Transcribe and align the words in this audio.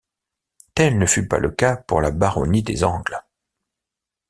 Tel 0.73 0.97
ne 0.97 1.05
fut 1.05 1.27
pas 1.27 1.37
le 1.37 1.51
cas 1.51 1.77
pour 1.77 2.01
la 2.01 2.09
Baronnie 2.09 2.63
des 2.63 2.83
Angles. 2.83 3.21